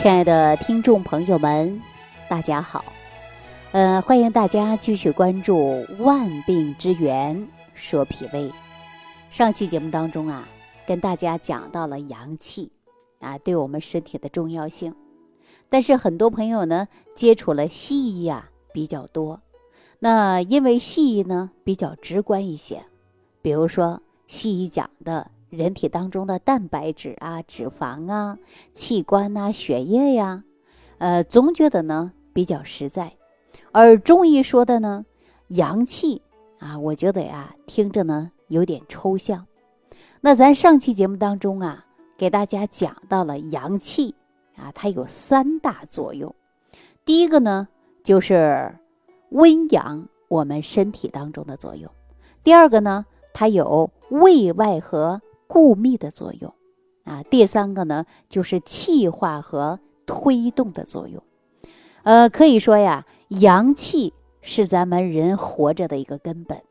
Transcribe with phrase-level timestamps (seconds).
[0.00, 1.78] 亲爱的听众朋友们，
[2.26, 2.82] 大家好，
[3.72, 5.58] 呃，欢迎大家继续关注
[5.98, 8.48] 《万病之源说脾胃》。
[9.28, 10.48] 上期节目当中啊，
[10.86, 12.72] 跟大家讲到了阳气
[13.18, 14.94] 啊对我们身体的重要性，
[15.68, 19.38] 但是很多朋友呢接触了西医呀比较多，
[19.98, 22.82] 那因为西医呢比较直观一些，
[23.42, 25.30] 比如说西医讲的。
[25.50, 28.38] 人体当中的蛋白质啊、脂肪啊、
[28.72, 30.44] 器官呐、血液呀，
[30.98, 33.12] 呃，总觉得呢比较实在。
[33.72, 35.04] 而中医说的呢，
[35.48, 36.22] 阳气
[36.58, 39.46] 啊，我觉得呀，听着呢有点抽象。
[40.20, 41.84] 那咱上期节目当中啊，
[42.16, 44.14] 给大家讲到了阳气
[44.56, 46.34] 啊，它有三大作用。
[47.04, 47.66] 第一个呢，
[48.04, 48.72] 就是
[49.30, 51.90] 温养我们身体当中的作用；
[52.44, 55.20] 第二个呢，它有胃外和
[55.50, 56.54] 固密的作用，
[57.02, 61.20] 啊，第三个呢就是气化和推动的作用，
[62.04, 66.62] 呃，可以说呀，阳气是咱们人活着的一个根本。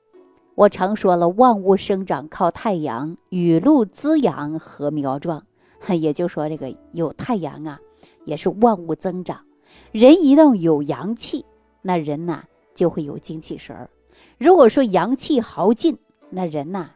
[0.56, 5.46] 我常说了，万物生长靠太阳，雨露滋养禾苗壮，
[6.00, 7.82] 也就说这个有太阳啊，
[8.24, 9.44] 也是万物增长。
[9.92, 11.46] 人一旦有阳气，
[11.82, 13.90] 那人呐就会有精气神儿。
[14.38, 15.98] 如果说阳气耗尽，
[16.30, 16.92] 那人呐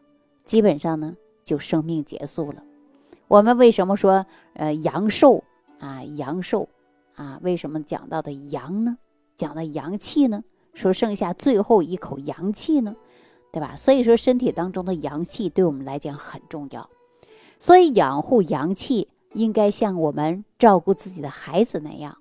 [0.46, 1.18] 基本上呢。
[1.44, 2.64] 就生命结束了。
[3.28, 5.44] 我们为什么说呃阳寿
[5.80, 6.70] 啊阳寿
[7.16, 7.40] 啊？
[7.42, 8.98] 为什么讲到的阳呢？
[9.36, 10.44] 讲的阳气呢？
[10.74, 12.96] 说剩下最后一口阳气呢？
[13.52, 13.76] 对吧？
[13.76, 16.90] 所以说身体当中的阳气对我们来讲很重要。
[17.60, 22.18] 所以养护阳气应该像我们照顾自己的孩子那样，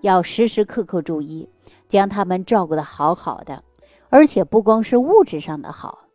[0.00, 1.48] 要时时刻刻注意，
[1.88, 3.62] 将他们照顾的好好的，
[4.08, 6.05] 而且不光是物质上的好。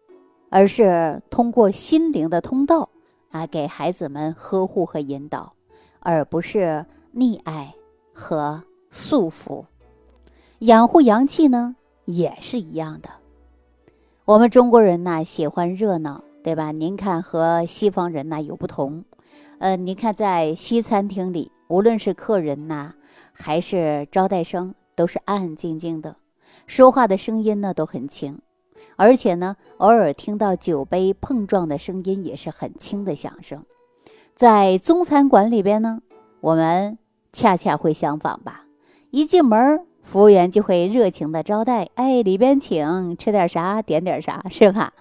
[0.51, 2.89] 而是通过心灵的通道
[3.29, 5.53] 啊，给孩子们呵护和引导，
[6.01, 6.85] 而不是
[7.15, 7.73] 溺爱
[8.13, 9.63] 和束缚。
[10.59, 13.09] 养护阳气呢，也是一样的。
[14.25, 16.73] 我们中国人呢，喜欢热闹，对吧？
[16.73, 19.05] 您看和西方人呢有不同。
[19.59, 22.93] 呃，您看在西餐厅里，无论是客人呐，
[23.31, 26.17] 还是招待生，都是安安静静的，
[26.67, 28.37] 说话的声音呢都很轻。
[29.01, 33.65] 而且呢，偶尔听到酒杯碰撞的声音也是很轻的响声。
[34.35, 36.03] 在中餐馆里边呢，
[36.39, 36.99] 我们
[37.33, 38.67] 恰恰会相反吧？
[39.09, 44.93] 一进门，服务员就会热情的招待，哎，里边请，吃点啥，点点啥，是吧？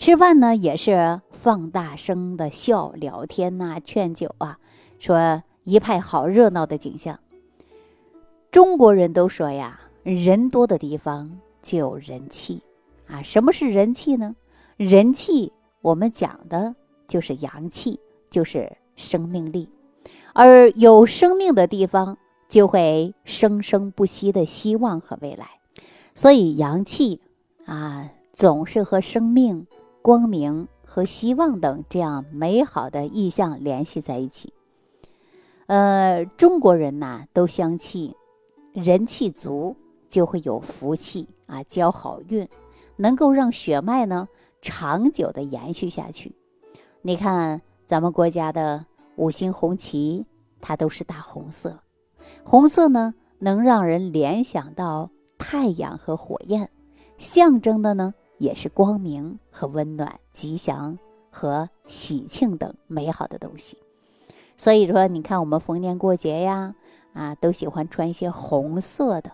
[0.00, 4.58] 吃饭呢，也是放大声的笑、聊天呐、劝酒啊，
[4.98, 7.16] 说一派好热闹的景象。
[8.50, 12.60] 中国人都说呀，人多的地方就有人气。
[13.08, 14.36] 啊，什么是人气呢？
[14.76, 16.74] 人气，我们讲的
[17.06, 17.98] 就是阳气，
[18.30, 19.68] 就是生命力。
[20.34, 22.16] 而有生命的地方，
[22.48, 25.48] 就会生生不息的希望和未来。
[26.14, 27.20] 所以，阳气
[27.64, 29.66] 啊，总是和生命、
[30.02, 34.52] 光明和希望等这样美好的意象联系在一起。
[35.66, 38.14] 呃，中国人呐，都相信
[38.72, 39.76] 人气足
[40.08, 42.48] 就会有福气啊，交好运。
[42.98, 44.28] 能够让血脉呢
[44.60, 46.34] 长久的延续下去。
[47.00, 48.84] 你看咱们国家的
[49.16, 50.26] 五星红旗，
[50.60, 51.80] 它都是大红色。
[52.44, 56.68] 红色呢，能让人联想到太阳和火焰，
[57.16, 60.98] 象征的呢也是光明和温暖、吉祥
[61.30, 63.78] 和喜庆等美好的东西。
[64.56, 66.74] 所以说，你看我们逢年过节呀，
[67.12, 69.32] 啊，都喜欢穿一些红色的，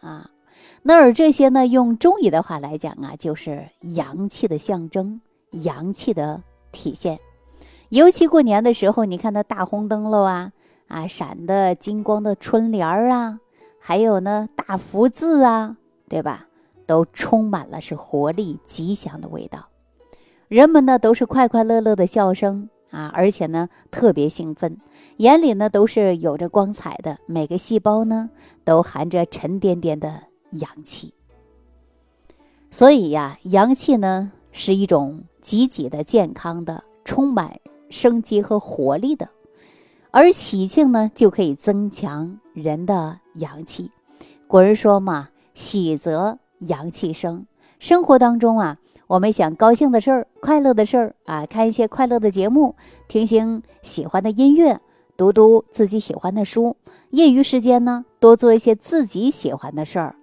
[0.00, 0.30] 啊。
[0.82, 7.18] 那而这些呢，用中医的话来讲啊，就是阳气的象征，阳气的体现。
[7.88, 10.52] 尤其过年的时候，你看那大红灯笼啊，
[10.88, 13.40] 啊闪的金光的春联儿啊，
[13.78, 15.76] 还有呢大福字啊，
[16.08, 16.46] 对吧？
[16.86, 19.66] 都充满了是活力、吉祥的味道。
[20.46, 24.78] 人们呢都是快快乐乐的笑声啊，而且呢特别兴奋，
[25.16, 28.30] 眼里呢都是有着光彩的，每个细胞呢
[28.64, 30.22] 都含着沉甸甸的。
[30.50, 31.12] 阳气，
[32.70, 37.60] 所以呀，阳气呢是一种积极的、健康的、充满
[37.90, 39.28] 生机和活力的，
[40.10, 43.90] 而喜庆呢就可以增强人的阳气。
[44.46, 47.46] 古人说嘛：“喜则阳气生。”
[47.78, 52.74] 生活当中啊，我们想高兴的事儿、快乐的事儿啊，看一些快乐的节目，
[53.08, 54.80] 听听喜欢的音乐，
[55.16, 56.76] 读读自己喜欢的书，
[57.10, 60.16] 业余时间呢多做一些自己喜欢的事儿。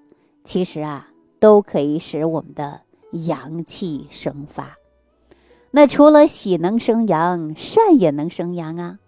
[0.43, 1.09] 其实啊，
[1.39, 2.81] 都可以使我们的
[3.11, 4.77] 阳气生发。
[5.71, 8.99] 那除了喜能生阳，善也能生阳啊。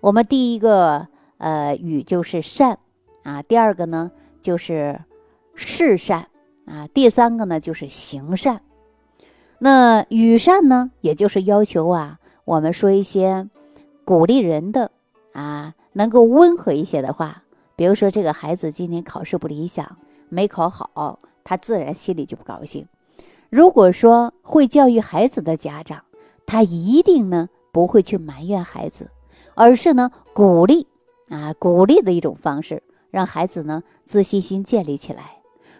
[0.00, 1.08] 我们第一个
[1.38, 2.78] 呃，语就是善
[3.22, 5.00] 啊，第二个呢就是
[5.54, 6.28] 事善
[6.66, 8.62] 啊，第三个呢就是行善。
[9.58, 13.48] 那语善呢，也就是要求啊，我们说一些
[14.04, 14.90] 鼓励人的
[15.32, 17.44] 啊，能够温和一些的话。
[17.74, 19.96] 比如说，这个孩子今年考试不理想，
[20.32, 22.86] 没考好，他自然心里就不高兴。
[23.50, 26.04] 如果说会教育孩子的家长，
[26.46, 29.10] 他一定呢不会去埋怨孩子，
[29.54, 30.86] 而是呢鼓励
[31.28, 35.36] 啊，鼓励的一种方式，让孩子呢自信心建立起来。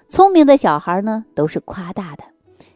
[0.07, 2.25] 聪明的小孩呢都是夸大的，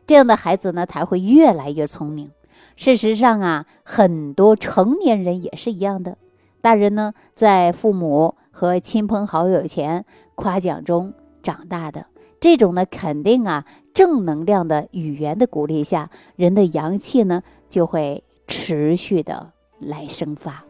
[0.06, 2.30] 这样的孩子呢才会越来越聪明。
[2.74, 6.16] 事实上啊，很多成年人也是一样的，
[6.62, 11.12] 大人呢在父母和亲朋好友前夸奖中
[11.46, 12.06] 长大的。
[12.40, 13.64] 这种呢，肯定啊，
[13.94, 20.64] 正能量的语言的鼓励下，人的阳气呢就会持续的来生发。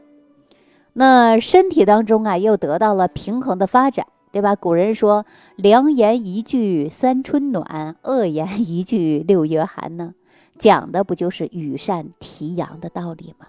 [0.92, 4.54] 那身体当中啊，又得到了平衡的发展，对吧？
[4.54, 5.24] 古人说
[5.56, 10.14] “良言一句三春暖，恶言一句六月寒”呢，
[10.58, 13.46] 讲的不就是羽善提阳的道理吗？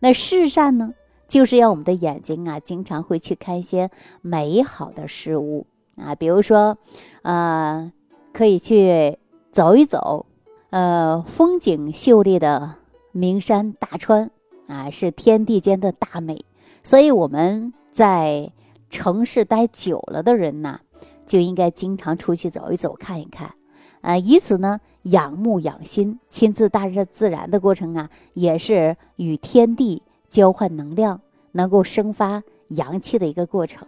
[0.00, 0.94] 那事善呢，
[1.28, 3.90] 就是要我们的眼睛啊，经常会去看一些
[4.22, 5.66] 美好的事物。
[5.96, 6.76] 啊，比如说，
[7.22, 7.92] 呃，
[8.32, 9.18] 可以去
[9.52, 10.26] 走一走，
[10.70, 12.76] 呃，风景秀丽的
[13.12, 14.30] 名山大川，
[14.66, 16.44] 啊，是天地间的大美。
[16.82, 18.52] 所以我们在
[18.90, 20.80] 城市待久了的人呢，
[21.26, 23.54] 就应该经常出去走一走，看一看，
[24.00, 31.20] 啊，以此呢养目养心，亲自大自然的过程啊，也是与天地交换能量，
[31.52, 33.86] 能够生发阳气的一个过程。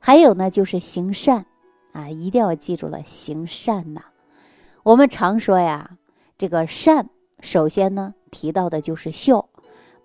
[0.00, 1.46] 还有呢，就是行善，
[1.92, 4.02] 啊，一定要记住了，行善呐。
[4.82, 5.98] 我们常说呀，
[6.38, 7.08] 这个善，
[7.40, 9.48] 首先呢提到的就是孝，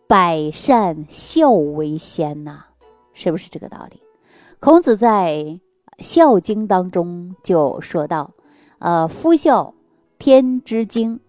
[0.07, 2.65] 百善孝为先呐，
[3.13, 4.01] 是不是这个道理？
[4.59, 5.35] 孔子在
[5.99, 8.31] 《孝经》当中就说到，
[8.79, 9.73] 呃，夫孝，
[10.17, 11.19] 天之经，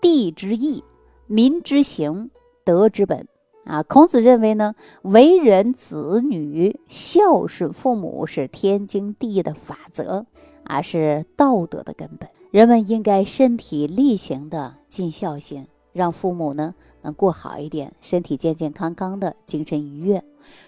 [0.00, 0.84] 地之义，
[1.26, 2.30] 民之行，
[2.64, 3.26] 德之本。
[3.64, 10.26] 啊，孔子认为呢，为人子女孝顺父母是天经地义的法则，
[10.64, 12.28] 啊，是道德的根本。
[12.50, 20.22] 人们应该身体力行的尽孝心，让父母呢能过好一点，身体健健康康的，精神愉悦。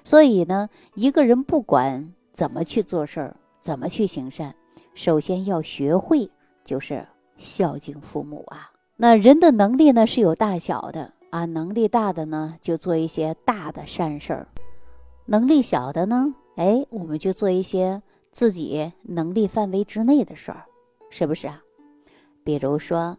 [0.04, 4.54] 所以呢，一个人不管怎么去做事儿，怎么去行善，
[4.94, 6.30] 首先要学会
[6.64, 7.06] 就是
[7.36, 8.70] 孝敬父母啊。
[8.96, 11.12] 那人的能力呢是有大小的。
[11.34, 14.46] 啊，能力大的呢，就做一些大的善事儿；
[15.26, 18.00] 能力小的呢，哎，我们就做一些
[18.30, 20.66] 自己能力范围之内的事儿，
[21.10, 21.60] 是不是啊？
[22.44, 23.18] 比如说，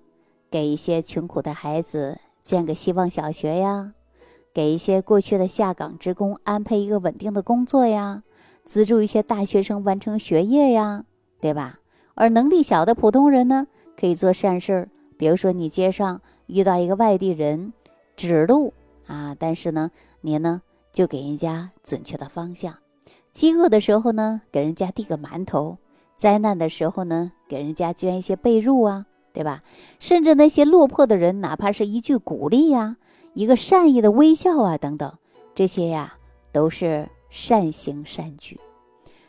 [0.50, 3.92] 给一些穷苦的孩子建个希望小学呀，
[4.54, 8.24] 给一些过去的下岗职工安排一个稳定的工作呀，
[8.64, 11.04] 资助一些大学生完成学业呀，
[11.42, 11.82] 对吧？
[12.14, 13.68] 而能力小的普通人呢，
[14.00, 17.74] 可以做善事儿，比如说你街上遇到一个外地人。
[18.16, 18.74] 指路
[19.08, 19.92] 啊，但是呢，
[20.22, 20.62] 您呢
[20.94, 22.76] 就给人家准确的方向。
[23.32, 25.78] 饥饿的时候呢，给人家递个馒头；
[26.16, 29.64] 灾难的时候呢，给人家捐一些被褥啊，对吧？
[30.00, 32.96] 甚至那些落魄的人，哪怕是一句鼓励呀，
[33.34, 35.14] 一个善意的微笑啊，等等，
[35.54, 36.16] 这些呀，
[36.54, 38.60] 都是善行善举。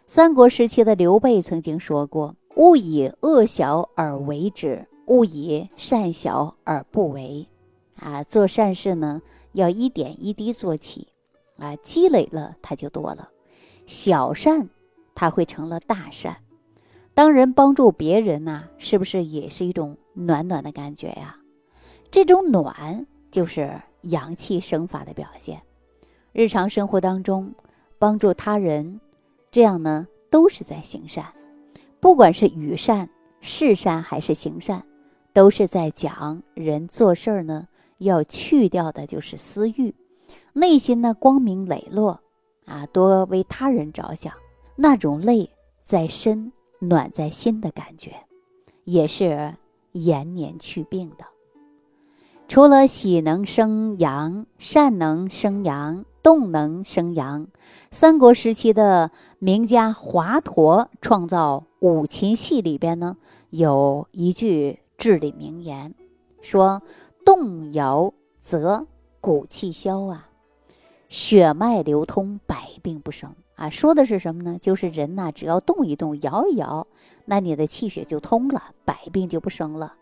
[0.07, 7.49] 三国时期的刘备曾经说过：“勿以恶小而为之，勿以善小而不为。”
[8.01, 9.21] 啊，做善事呢，
[9.53, 11.09] 要一点一滴做起，
[11.59, 13.31] 啊，积累了它就多了。
[13.87, 14.69] 小善，
[15.15, 16.37] 它会成了大善。
[17.15, 21.37] 当人帮助别人呐，是不是也是一种暖暖的感觉呀？
[22.11, 25.61] 这种暖就是阳气生发的表现。
[26.33, 27.55] 日常生活当中，
[27.99, 29.01] 帮助他人，
[29.51, 31.25] 这样呢，都是在行善。
[31.99, 33.09] 不管是语善、
[33.41, 34.85] 事善还是行善，
[35.33, 37.67] 都是在讲人做事儿呢。
[37.99, 39.95] 要去掉的就是私欲，
[40.53, 42.21] 内心呢光明磊落，
[42.67, 44.33] 啊，多为他人着想，
[44.77, 45.51] 那种累
[45.83, 48.13] 在身，暖在心的感觉，
[48.85, 49.55] 也是
[49.93, 51.25] 延年去病的。
[52.49, 57.49] 除了喜能生阳，善能生阳，动能生阳。
[57.91, 63.17] 三国时期的名家华佗创造五禽戏里边呢，
[63.51, 65.95] 有一句至理名言，
[66.43, 66.83] 说。
[67.27, 68.87] 动摇则
[69.21, 70.31] 骨气消啊，
[71.09, 73.69] 血脉流通，百病不生啊。
[73.69, 74.59] 说的是什么呢？
[74.63, 76.87] 就是人呐，只要动一动，摇一摇，
[77.25, 79.95] 那你的气血就通了，百病就不生了。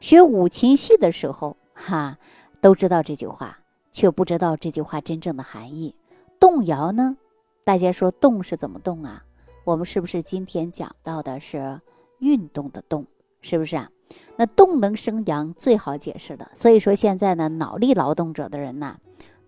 [0.00, 2.18] 学五禽戏的时候，哈，
[2.60, 3.60] 都知道这句话，
[3.92, 5.94] 却不知道这句话真正的含义。
[6.40, 7.16] 动摇呢，
[7.64, 9.24] 大家说动是怎么动啊？
[9.62, 11.80] 我们是不是今天讲到的是
[12.18, 13.06] 运动的动？
[13.40, 13.88] 是不是啊？
[14.36, 16.50] 那动能生阳，最好解释的。
[16.54, 18.96] 所以说现在呢，脑力劳动者的人呢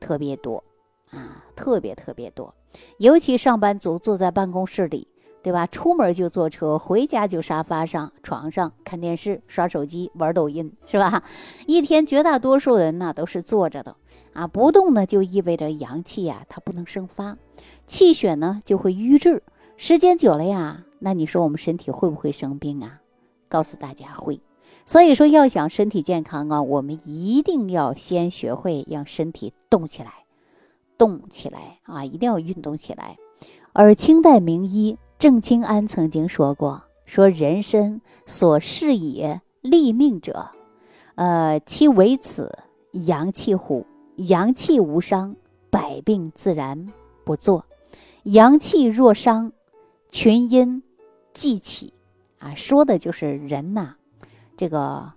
[0.00, 0.64] 特别多
[1.10, 2.54] 啊，特别特别多。
[2.98, 5.08] 尤其上班族坐在办公室里，
[5.42, 5.66] 对吧？
[5.66, 11.22] 出门就坐车，回家就沙发上、床上看电视、刷手机、玩抖音，是吧？
[11.66, 13.96] 一天绝大多数人呢都是坐着的
[14.32, 17.36] 啊，不动呢就意味着阳气呀它不能生发，
[17.86, 19.42] 气血呢就会瘀滞，
[19.76, 23.00] 时间久了呀，那你说我们身体会不会生病啊？
[23.48, 24.40] 告诉大家会。
[24.88, 30.24] 所以说要想身体健康啊，我们一定要先学会让身体动起来。
[30.96, 32.06] 动起来啊！
[32.06, 33.18] 一定要运动起来。
[33.74, 40.48] 而清代名医郑清安曾经说过：“说人身所适以立命者，
[41.16, 42.50] 呃，其为此
[42.92, 43.84] 阳气乎？
[44.16, 45.36] 阳气无伤，
[45.68, 46.90] 百病自然
[47.24, 47.62] 不作；
[48.22, 49.52] 阳气若伤，
[50.08, 50.82] 群阴
[51.34, 51.92] 既起。”
[52.40, 53.96] 啊，说的就是人呐，
[54.58, 55.12] 这个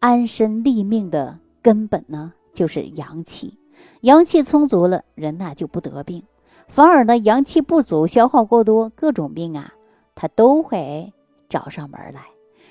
[0.00, 3.58] 安身立命的根本呢，就是阳气。
[4.02, 6.20] 阳气充足了，人呐就不得病；
[6.68, 9.72] 反而呢，阳气不足、消耗过多，各种病啊，
[10.14, 11.10] 它都会
[11.48, 12.20] 找上门来。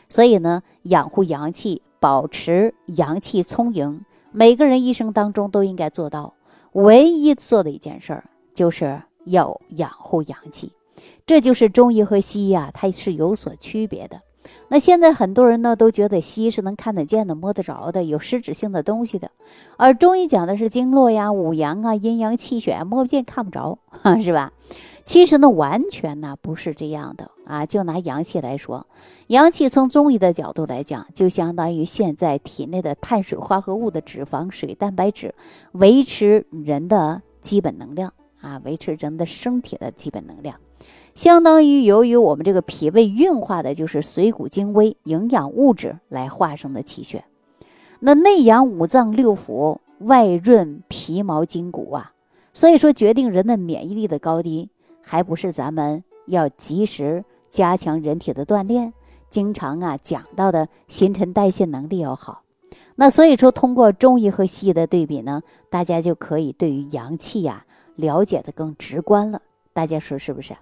[0.10, 6.36] 所以呢，养护阳气，保持阳气充盈，每个人一生当中都应该做到。
[6.74, 10.72] 唯一做的一件事儿，就是要养护阳气。
[11.26, 14.22] 这就是中医和西医啊，它是有所区别的。
[14.70, 19.30] 那现在很多人呢都觉得西医是能看得见的、摸得着的、有实质性的东西的，
[19.78, 23.78] 而中医讲的是经络呀、五阳啊、阴阳气血，摸不见、看不着，
[24.24, 24.54] 是吧？
[25.04, 27.66] 其实呢，完全呢不是这样的啊。
[27.66, 28.86] 就拿阳气来说，
[29.28, 35.34] 阳气从中医的角度来讲，就相当于现在体内的碳水化合物的脂肪、水、蛋白质，
[35.74, 40.56] 维持人的基本能量啊，维持人的身体的基本能量。
[41.14, 47.26] 相当于由于我们这个脾胃运化的就是水谷精微营养物质来化生的气血，
[48.00, 52.14] 那内养五脏六腑，外润皮毛筋骨啊，
[52.54, 54.70] 所以说决定人的免疫力的高低，
[55.02, 58.94] 还不是咱们要及时加强人体的锻炼，
[59.30, 62.42] 经常啊讲到的新陈代谢能力要好。
[62.96, 67.66] 那所以说，通过中医和西医的对比呢，大家就可以对于阳气呀
[67.96, 69.42] 了解的更直观了。
[69.74, 70.54] 大家说是不是？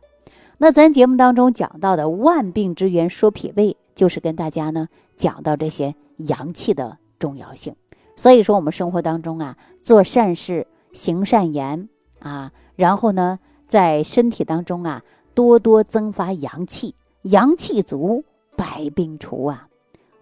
[0.61, 7.73] 那咱节目当中讲到的万病之源说脾胃，就是跟大家呢讲到这些阳气的重要性。
[8.17, 11.87] 所以说，我们生活当中啊，做善事、行善言
[12.19, 15.01] 啊，然后呢，在身体当中啊，
[15.33, 18.25] 多多增发阳气，阳气足，
[18.57, 19.69] 百病除啊。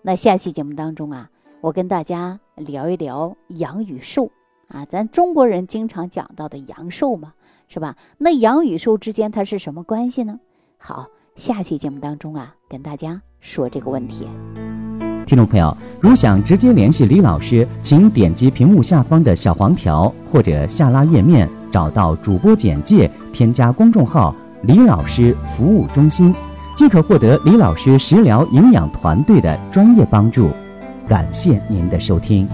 [0.03, 4.29] 那下期节目当中啊，我跟大家聊一聊阳与寿
[4.67, 7.33] 啊，咱中国人经常讲到的阳寿嘛。
[7.67, 7.95] 是吧？
[8.17, 10.39] 那阳与寿之间它是什么关系呢？
[10.77, 14.27] 好，下期节目当中啊，跟大家说这个问题。
[15.25, 24.33] 听众朋友，如想直接联系李老师，请点击屏幕下方的小黄条，或者下拉页面找到主播简介，添加公众号
[24.63, 26.33] “李老师服务中心”，
[26.77, 30.49] 即可获得李老师食疗营养团队的专业帮助。
[31.09, 32.47] 感谢您的收听。